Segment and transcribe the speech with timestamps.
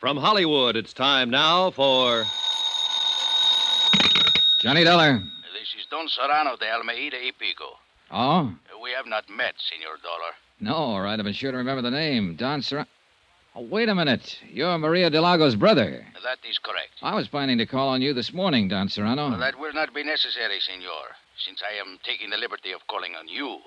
[0.00, 2.24] From Hollywood, it's time now for.
[4.58, 5.18] Johnny Dollar.
[5.52, 7.76] This is Don Serrano de Almeida y Pico.
[8.10, 8.50] Oh?
[8.82, 10.32] We have not met, Senor Dollar.
[10.58, 11.18] No, all right.
[11.18, 12.34] I've been sure to remember the name.
[12.36, 12.88] Don Serrano.
[13.54, 14.38] Oh, wait a minute.
[14.50, 16.06] You're Maria Delago's brother.
[16.24, 16.92] That is correct.
[17.02, 19.28] I was planning to call on you this morning, Don Serrano.
[19.28, 21.12] Well, that will not be necessary, Senor,
[21.44, 23.58] since I am taking the liberty of calling on you.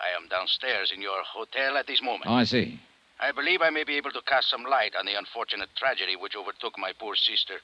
[0.00, 2.26] I am downstairs in your hotel at this moment.
[2.26, 2.78] Oh, I see.
[3.20, 6.34] I believe I may be able to cast some light on the unfortunate tragedy which
[6.34, 7.60] overtook my poor sister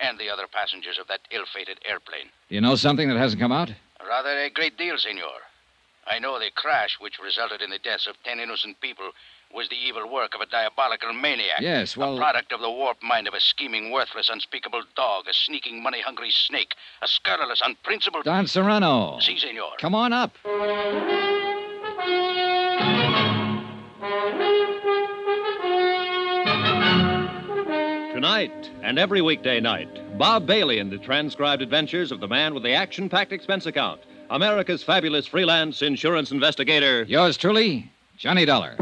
[0.00, 2.28] and the other passengers of that ill-fated airplane.
[2.48, 3.70] Do you know something that hasn't come out?
[4.06, 5.40] Rather a great deal, Senor.
[6.08, 9.10] I know the crash which resulted in the deaths of ten innocent people
[9.54, 11.60] was the evil work of a diabolical maniac.
[11.60, 12.16] Yes, well.
[12.16, 16.00] A product of the warped mind of a scheming, worthless, unspeakable dog, a sneaking, money
[16.00, 18.24] hungry snake, a scurrilous, unprincipled.
[18.24, 19.18] Don Serrano.
[19.20, 19.72] Si, senor.
[19.78, 20.32] Come on up.
[28.36, 32.64] Tonight and every weekday night, Bob Bailey in the transcribed adventures of the man with
[32.64, 37.04] the action packed expense account, America's fabulous freelance insurance investigator.
[37.04, 38.76] Yours truly, Johnny Dollar.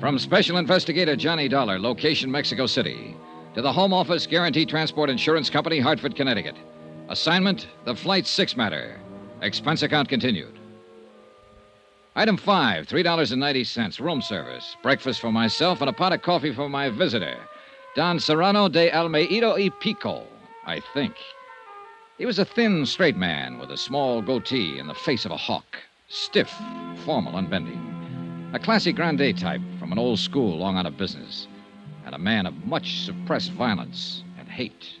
[0.00, 3.16] From Special Investigator Johnny Dollar, location Mexico City,
[3.54, 6.56] to the Home Office Guarantee Transport Insurance Company, Hartford, Connecticut.
[7.10, 8.96] Assignment The Flight 6 matter.
[9.42, 10.56] Expense account continued.
[12.14, 14.76] Item 5, $3.90, room service.
[14.80, 17.36] Breakfast for myself and a pot of coffee for my visitor,
[17.96, 20.22] Don Serrano de Almeida y Pico,
[20.64, 21.16] I think.
[22.16, 25.36] He was a thin, straight man with a small goatee and the face of a
[25.36, 25.78] hawk.
[26.06, 26.54] Stiff,
[27.04, 28.52] formal, unbending.
[28.54, 31.48] A classy grande type from an old school long out of business.
[32.06, 35.00] And a man of much suppressed violence and hate.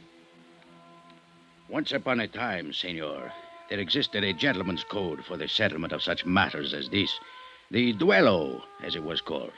[1.70, 3.32] Once upon a time, senor,
[3.68, 7.20] there existed a gentleman's code for the settlement of such matters as this.
[7.70, 9.52] The duello, as it was called.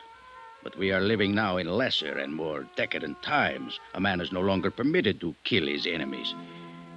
[0.63, 3.81] But we are living now in lesser and more decadent times.
[3.95, 6.35] A man is no longer permitted to kill his enemies.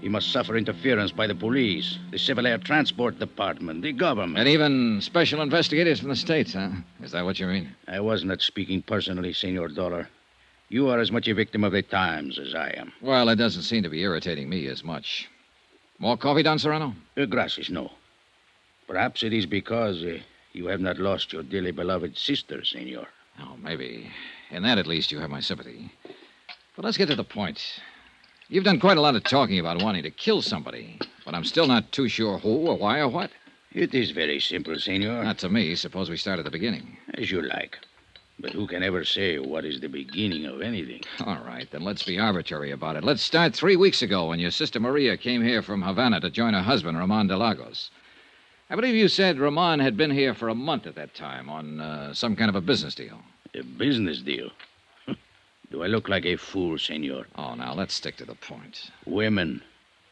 [0.02, 4.38] He must suffer interference by the police, the Civil Air Transport Department, the government.
[4.38, 6.72] And even special investigators from the States, huh?
[7.02, 7.74] Is that what you mean?
[7.88, 10.10] I was not speaking personally, Senor Dollar.
[10.70, 12.92] You are as much a victim of the times as I am.
[13.02, 15.30] Well, it doesn't seem to be irritating me as much.
[16.00, 16.96] More coffee, Don Serrano?
[17.16, 17.92] Uh, gracias, no.
[18.88, 20.18] Perhaps it is because uh,
[20.54, 23.08] you have not lost your dearly beloved sister, Senor.
[23.40, 24.12] Oh, maybe.
[24.52, 25.92] In that, at least, you have my sympathy.
[26.76, 27.62] But let's get to the point.
[28.48, 31.68] You've done quite a lot of talking about wanting to kill somebody, but I'm still
[31.68, 33.32] not too sure who or why or what.
[33.72, 35.24] It is very simple, Senor.
[35.24, 35.76] Not to me.
[35.76, 36.98] Suppose we start at the beginning.
[37.16, 37.78] As you like.
[38.38, 41.02] But who can ever say what is the beginning of anything?
[41.26, 43.04] All right, then let's be arbitrary about it.
[43.04, 46.54] Let's start three weeks ago when your sister Maria came here from Havana to join
[46.54, 47.92] her husband, Ramon de Lagos.
[48.70, 51.80] I believe you said Ramon had been here for a month at that time on
[51.80, 53.22] uh, some kind of a business deal.
[53.54, 54.50] A business deal?
[55.72, 57.28] Do I look like a fool, Senor?
[57.38, 58.92] Oh, now let's stick to the point.
[59.06, 59.62] Women.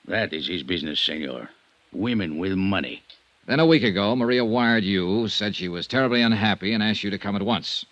[0.05, 1.49] That is his business, Senor.
[1.91, 3.03] Women with money.
[3.47, 7.09] Then a week ago, Maria wired you, said she was terribly unhappy, and asked you
[7.09, 7.85] to come at once.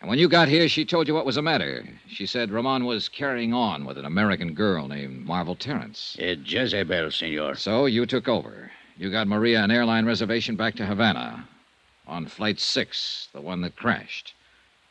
[0.00, 1.84] And when you got here, she told you what was the matter.
[2.06, 6.16] She said Ramon was carrying on with an American girl named Marvel Terrence.
[6.18, 7.54] A Jezebel, Senor.
[7.54, 8.70] So you took over.
[8.98, 11.48] You got Maria an airline reservation back to Havana
[12.06, 14.34] on Flight 6, the one that crashed,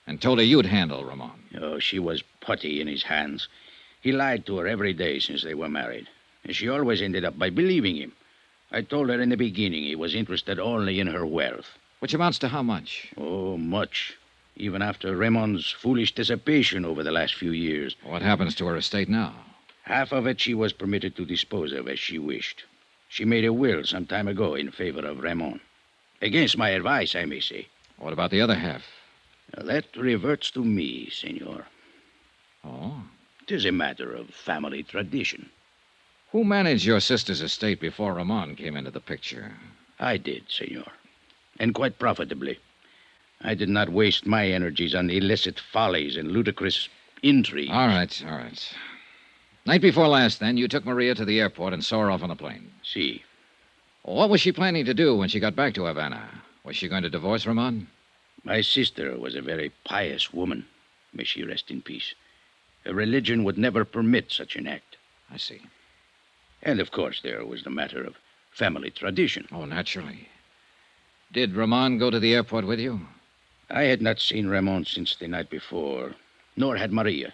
[0.06, 1.44] and told her you'd handle Ramon.
[1.62, 3.48] Oh, she was putty in his hands.
[4.02, 6.08] He lied to her every day since they were married.
[6.44, 8.12] And she always ended up by believing him.
[8.72, 11.78] I told her in the beginning he was interested only in her wealth.
[12.00, 13.14] Which amounts to how much?
[13.18, 14.18] Oh, much.
[14.58, 17.96] Even after Ramon's foolish dissipation over the last few years.
[18.04, 19.34] What happens to her estate now?
[19.84, 22.64] Half of it she was permitted to dispose of as she wished.
[23.10, 25.60] She made a will some time ago in favor of Raymond.
[26.22, 27.68] Against my advice, I may say.
[27.98, 28.84] What about the other half?
[29.56, 31.66] Now, that reverts to me, senor.
[32.64, 33.04] Oh?
[33.44, 35.50] It is a matter of family tradition.
[36.32, 39.54] Who managed your sister's estate before Ramon came into the picture?
[40.00, 40.92] I did, senor.
[41.60, 42.58] And quite profitably.
[43.46, 46.90] I did not waste my energies on illicit follies and ludicrous
[47.22, 47.70] intrigues.
[47.72, 48.76] All right, all right.
[49.68, 52.32] Night before last, then, you took Maria to the airport and saw her off on
[52.32, 52.72] a plane.
[52.82, 53.24] See.
[54.02, 56.28] What was she planning to do when she got back to Havana?
[56.64, 57.88] Was she going to divorce Ramon?
[58.44, 60.66] My sister was a very pious woman.
[61.14, 62.16] May she rest in peace.
[62.84, 64.98] Her religion would never permit such an act.
[65.32, 65.62] I see.
[66.64, 68.16] And of course, there was the matter of
[68.50, 69.48] family tradition.
[69.52, 70.30] Oh, naturally.
[71.32, 73.02] Did Ramon go to the airport with you?
[73.70, 76.16] I had not seen Ramon since the night before,
[76.56, 77.34] nor had Maria.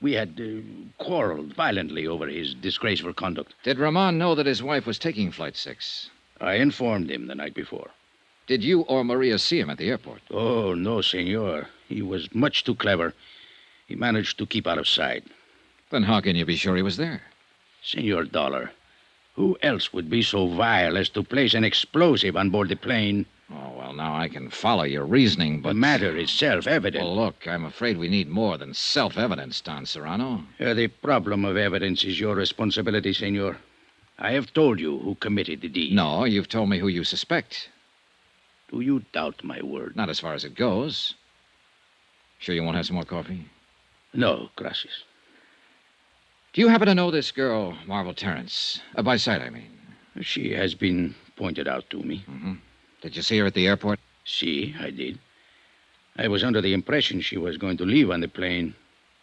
[0.00, 0.62] We had uh,
[1.02, 3.54] quarreled violently over his disgraceful conduct.
[3.62, 6.08] Did Ramon know that his wife was taking Flight 6?
[6.40, 7.90] I informed him the night before.
[8.46, 10.22] Did you or Maria see him at the airport?
[10.30, 11.68] Oh, no, senor.
[11.88, 13.14] He was much too clever.
[13.86, 15.24] He managed to keep out of sight.
[15.90, 17.22] Then how can you be sure he was there?
[17.82, 18.72] Senor Dollar,
[19.34, 23.26] who else would be so vile as to place an explosive on board the plane?
[23.52, 25.70] Oh, well, now I can follow your reasoning, but.
[25.70, 27.04] The matter is self evident.
[27.04, 30.44] Well, look, I'm afraid we need more than self evidence, Don Serrano.
[30.60, 33.56] Uh, the problem of evidence is your responsibility, senor.
[34.18, 35.92] I have told you who committed the deed.
[35.94, 37.70] No, you've told me who you suspect.
[38.70, 39.96] Do you doubt my word?
[39.96, 41.14] Not as far as it goes.
[42.38, 43.46] Sure you won't have some more coffee?
[44.14, 45.04] No, gracias.
[46.52, 48.80] Do you happen to know this girl, Marvel Terrence?
[48.94, 49.70] Uh, by sight, I mean.
[50.20, 52.24] She has been pointed out to me.
[52.28, 52.54] Mm-hmm.
[53.00, 53.98] Did you see her at the airport?
[54.24, 55.18] See, I did.
[56.16, 58.74] I was under the impression she was going to leave on the plane,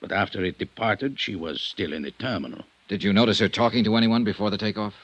[0.01, 2.63] but after it departed, she was still in the terminal.
[2.87, 4.95] Did you notice her talking to anyone before the takeoff?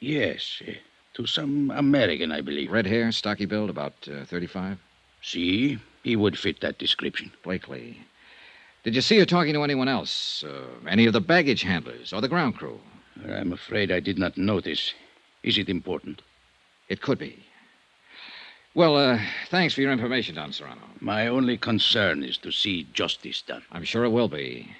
[0.00, 0.74] Yes, eh,
[1.14, 2.72] to some American, I believe.
[2.72, 4.78] Red hair, stocky build, about uh, 35?
[5.22, 7.32] See, he would fit that description.
[7.42, 7.98] Blakely.
[8.82, 10.42] Did you see her talking to anyone else?
[10.42, 12.80] Uh, any of the baggage handlers or the ground crew?
[13.24, 14.92] I'm afraid I did not notice.
[15.44, 16.22] Is it important?
[16.88, 17.44] It could be.
[18.74, 19.18] Well, uh,
[19.50, 20.80] thanks for your information, Don Serrano.
[20.98, 23.62] My only concern is to see justice done.
[23.70, 24.74] I'm sure it will be.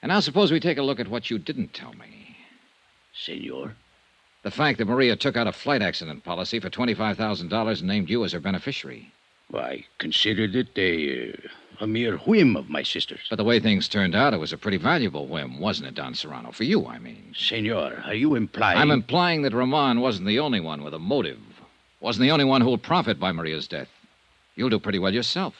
[0.00, 2.36] And now suppose we take a look at what you didn't tell me.
[3.12, 3.74] Senor?
[4.42, 8.24] The fact that Maria took out a flight accident policy for $25,000 and named you
[8.24, 9.12] as her beneficiary.
[9.52, 11.36] I considered it a, uh,
[11.80, 13.20] a mere whim of my sister's.
[13.28, 16.14] But the way things turned out, it was a pretty valuable whim, wasn't it, Don
[16.14, 16.52] Serrano?
[16.52, 17.34] For you, I mean.
[17.36, 18.78] Senor, are you implying.
[18.78, 21.38] I'm implying that Ramon wasn't the only one with a motive,
[22.00, 23.88] wasn't the only one who'll profit by Maria's death.
[24.54, 25.54] You'll do pretty well yourself.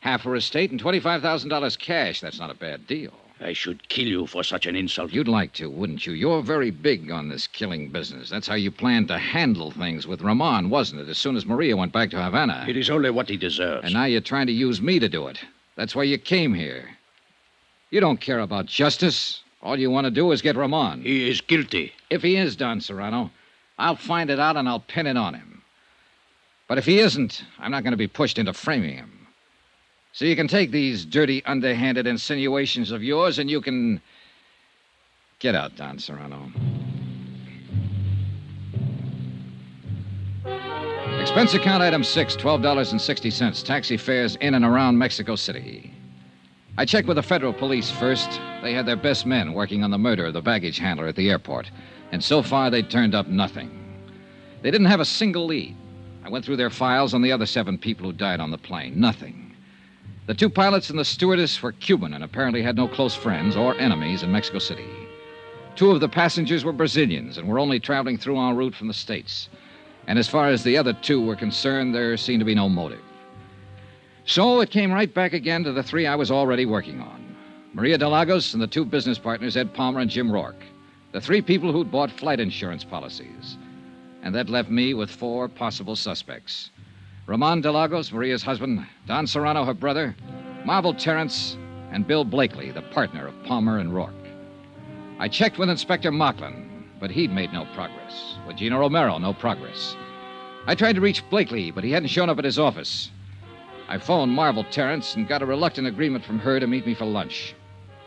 [0.00, 2.20] Half her estate and $25,000 cash.
[2.20, 3.12] That's not a bad deal.
[3.40, 5.12] I should kill you for such an insult.
[5.12, 6.12] You'd like to, wouldn't you?
[6.12, 8.30] You're very big on this killing business.
[8.30, 11.08] That's how you planned to handle things with Ramon, wasn't it?
[11.08, 12.64] As soon as Maria went back to Havana.
[12.68, 13.84] It is only what he deserves.
[13.84, 15.40] And now you're trying to use me to do it.
[15.76, 16.90] That's why you came here.
[17.90, 19.42] You don't care about justice.
[19.62, 21.02] All you want to do is get Ramon.
[21.02, 21.92] He is guilty.
[22.10, 23.30] If he is, Don Serrano,
[23.78, 25.51] I'll find it out and I'll pin it on him.
[26.72, 29.26] But if he isn't, I'm not going to be pushed into framing him.
[30.12, 34.00] So you can take these dirty, underhanded insinuations of yours and you can.
[35.38, 36.50] Get out, Don Serrano.
[41.20, 43.64] Expense account item six, $12.60.
[43.66, 45.92] Taxi fares in and around Mexico City.
[46.78, 48.40] I checked with the federal police first.
[48.62, 51.28] They had their best men working on the murder of the baggage handler at the
[51.28, 51.70] airport.
[52.12, 53.78] And so far, they'd turned up nothing.
[54.62, 55.76] They didn't have a single lead.
[56.24, 58.98] I went through their files on the other seven people who died on the plane.
[58.98, 59.54] Nothing.
[60.26, 63.76] The two pilots and the stewardess were Cuban and apparently had no close friends or
[63.78, 64.86] enemies in Mexico City.
[65.74, 68.94] Two of the passengers were Brazilians and were only traveling through en route from the
[68.94, 69.48] States.
[70.06, 73.02] And as far as the other two were concerned, there seemed to be no motive.
[74.24, 77.36] So it came right back again to the three I was already working on
[77.74, 80.62] Maria Delagos and the two business partners, Ed Palmer and Jim Rourke.
[81.12, 83.56] The three people who'd bought flight insurance policies.
[84.22, 86.70] And that left me with four possible suspects.
[87.26, 90.14] Ramon Delagos, Maria's husband, Don Serrano, her brother,
[90.64, 91.56] Marvel Terrence,
[91.90, 94.14] and Bill Blakely, the partner of Palmer and Rourke.
[95.18, 98.36] I checked with Inspector Mocklin, but he'd made no progress.
[98.46, 99.96] With Gino Romero, no progress.
[100.66, 103.10] I tried to reach Blakely, but he hadn't shown up at his office.
[103.88, 107.04] I phoned Marvel Terrence and got a reluctant agreement from her to meet me for
[107.04, 107.54] lunch.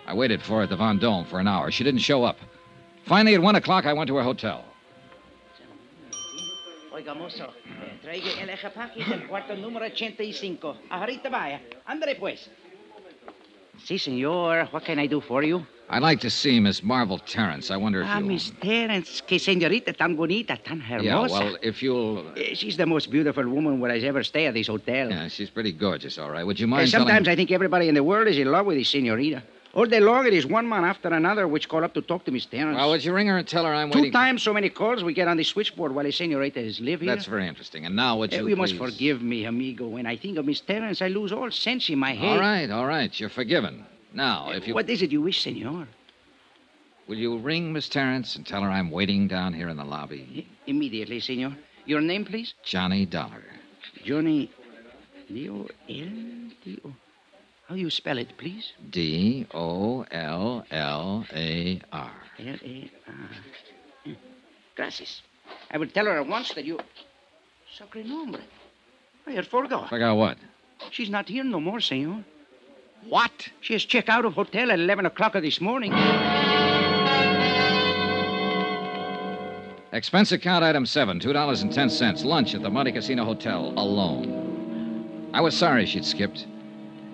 [0.07, 1.71] I waited for her at the Vendome for an hour.
[1.71, 2.37] She didn't show up.
[3.05, 4.65] Finally, at one o'clock, I went to her hotel.
[6.95, 10.77] Oiga, mozo, eh, traiga el equipaje del cuarto número 85.
[10.89, 11.61] Ahorita vaya.
[11.85, 12.49] Ándale, pues.
[13.83, 14.69] Sí, senor.
[14.71, 15.65] What can I do for you?
[15.89, 17.69] I'd like to see Miss Marvel Terrence.
[17.69, 18.25] I wonder if Ah, you...
[18.25, 19.21] Miss Terrence.
[19.21, 21.03] Que señorita tan bonita, tan hermosa.
[21.03, 22.31] Yeah, well, if you'll...
[22.37, 25.09] Eh, She's the most beautiful woman where I ever stay at this hotel.
[25.09, 26.45] Yeah, she's pretty gorgeous, all right.
[26.45, 27.29] Would you mind sometimes telling...
[27.29, 29.43] I think everybody in the world is in love with this señorita.
[29.75, 32.31] All day long, it is one man after another which call up to talk to
[32.31, 32.77] Miss Terrence.
[32.77, 34.13] Well, would you ring her and tell her I'm Two waiting...
[34.13, 36.97] times so many calls we get on the switchboard while the señorita is here.
[36.97, 37.85] That's very interesting.
[37.85, 39.87] And now, would Eh, you you must forgive me, amigo.
[39.89, 42.37] When I think of Miss Terrence, I lose all sense in my head.
[42.37, 43.11] All right, all right.
[43.19, 43.85] You're forgiven.
[44.13, 44.73] Now, if you...
[44.73, 45.89] What is it you wish, senor?
[47.09, 50.47] Will you ring Miss Terrence and tell her I'm waiting down here in the lobby?
[50.47, 51.53] I- Immediately, senor.
[51.85, 52.53] Your name, please?
[52.63, 53.43] Johnny Dollar.
[54.05, 54.49] Johnny.
[55.27, 56.93] D-O-L-D-O.
[57.67, 58.73] How do you spell it, please?
[58.91, 62.11] D O L L A R.
[62.37, 63.29] L-A-R.
[64.03, 64.13] Hmm.
[64.75, 65.21] Gracias.
[65.71, 66.79] I will tell her at once that you...
[67.75, 68.41] Sacre nombre.
[69.25, 69.89] I had forgot.
[69.89, 70.37] Forgot what?
[70.91, 72.23] She's not here no more, senor.
[73.07, 73.49] What?
[73.61, 75.93] She has checked out of hotel at 11 o'clock this morning.
[79.91, 82.25] Expense account item seven, $2.10.
[82.25, 85.29] Lunch at the Monte Casino Hotel, alone.
[85.33, 86.45] I was sorry she'd skipped.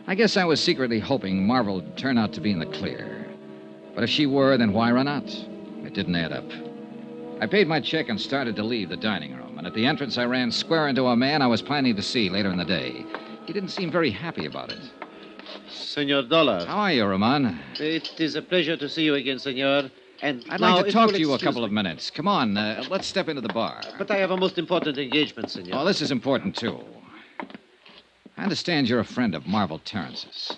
[0.07, 3.25] I guess I was secretly hoping Marvel would turn out to be in the clear.
[3.93, 5.29] But if she were, then why run out?
[5.83, 6.45] It didn't add up.
[7.39, 10.17] I paid my check and started to leave the dining room, and at the entrance
[10.17, 13.05] I ran square into a man I was planning to see later in the day.
[13.45, 14.79] He didn't seem very happy about it.
[15.69, 17.59] Senor Dollar, How are you, Ramon?
[17.79, 19.89] it is a pleasure to see you again, senor.
[20.21, 22.11] And I'd like to talk to you a couple of minutes.
[22.11, 23.81] Come on, uh, let's step into the bar.
[23.97, 25.71] But I have a most important engagement, senor.
[25.73, 26.79] Oh, this is important, too.
[28.41, 30.57] I understand you're a friend of Marvel Terrence's.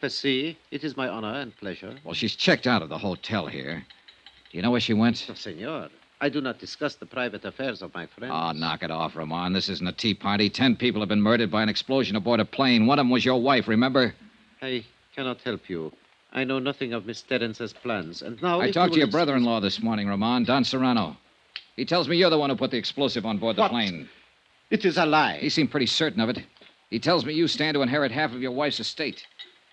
[0.00, 1.94] Percy, it is my honor and pleasure.
[2.02, 3.84] Well, she's checked out of the hotel here.
[4.50, 5.26] Do you know where she went?
[5.28, 5.90] Oh, senor,
[6.22, 8.32] I do not discuss the private affairs of my friends.
[8.34, 9.52] Oh, knock it off, Ramon.
[9.52, 10.48] This isn't a tea party.
[10.48, 12.86] Ten people have been murdered by an explosion aboard a plane.
[12.86, 14.14] One of them was your wife, remember?
[14.62, 14.82] I
[15.14, 15.92] cannot help you.
[16.32, 18.22] I know nothing of Miss Terrence's plans.
[18.22, 18.62] And now.
[18.62, 21.18] I talked to your brother in law this morning, Ramon, Don Serrano.
[21.76, 23.72] He tells me you're the one who put the explosive on board the What?
[23.72, 24.08] plane.
[24.70, 25.36] It is a lie.
[25.36, 26.38] He seemed pretty certain of it.
[26.90, 29.24] He tells me you stand to inherit half of your wife's estate.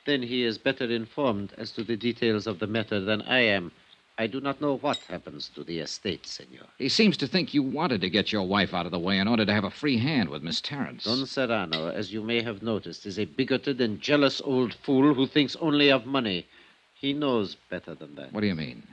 [0.05, 3.71] Then he is better informed as to the details of the matter than I am.
[4.19, 6.67] I do not know what happens to the estate, senor.
[6.77, 9.27] He seems to think you wanted to get your wife out of the way in
[9.27, 11.03] order to have a free hand with Miss Terrence.
[11.05, 15.27] Don Serrano, as you may have noticed, is a bigoted and jealous old fool who
[15.27, 16.45] thinks only of money.
[16.93, 18.31] He knows better than that.
[18.31, 18.83] What do you mean?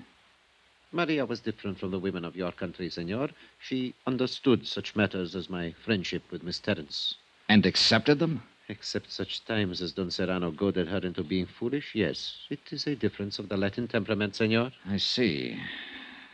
[0.93, 3.28] Maria was different from the women of your country, senor.
[3.61, 7.16] She understood such matters as my friendship with Miss Terrence.
[7.48, 8.42] And accepted them?
[8.68, 12.38] Except such times as Don Serrano goaded her into being foolish, yes.
[12.48, 14.72] It is a difference of the Latin temperament, senor.
[14.88, 15.60] I see.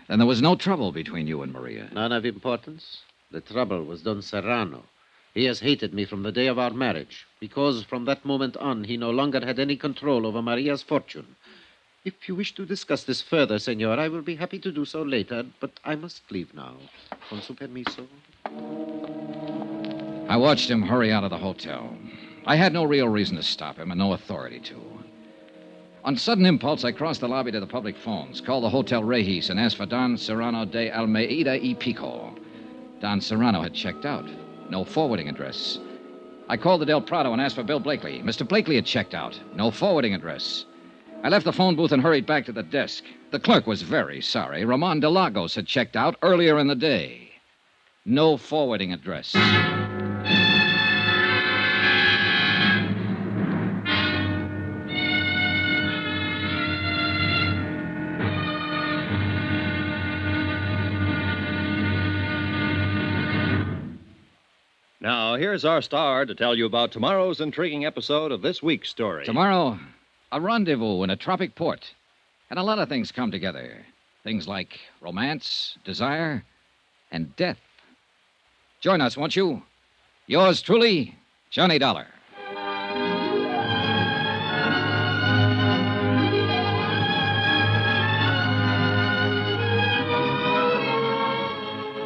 [0.08, 1.88] Then there was no trouble between you and Maria.
[1.92, 3.02] None of importance.
[3.32, 4.84] The trouble was Don Serrano.
[5.34, 8.84] He has hated me from the day of our marriage, because from that moment on
[8.84, 11.36] he no longer had any control over Maria's fortune.
[12.04, 15.02] If you wish to discuss this further, senor, I will be happy to do so
[15.02, 16.74] later, but I must leave now.
[17.28, 18.06] Con su permiso.
[20.30, 21.92] I watched him hurry out of the hotel.
[22.46, 24.80] I had no real reason to stop him and no authority to.
[26.04, 29.50] On sudden impulse, I crossed the lobby to the public phones, called the Hotel Regis,
[29.50, 32.32] and asked for Don Serrano de Almeida y Pico.
[33.00, 34.24] Don Serrano had checked out.
[34.70, 35.80] No forwarding address.
[36.48, 38.22] I called the Del Prado and asked for Bill Blakely.
[38.22, 38.46] Mr.
[38.46, 39.36] Blakely had checked out.
[39.56, 40.64] No forwarding address.
[41.24, 43.02] I left the phone booth and hurried back to the desk.
[43.32, 44.64] The clerk was very sorry.
[44.64, 47.32] Ramon de Lagos had checked out earlier in the day.
[48.04, 49.34] No forwarding address.
[65.02, 69.24] Now, here's our star to tell you about tomorrow's intriguing episode of this week's story.
[69.24, 69.78] Tomorrow,
[70.30, 71.94] a rendezvous in a tropic port.
[72.50, 73.86] And a lot of things come together.
[74.24, 76.44] Things like romance, desire,
[77.10, 77.60] and death.
[78.82, 79.62] Join us, won't you?
[80.26, 81.16] Yours truly,
[81.48, 82.06] Johnny Dollar.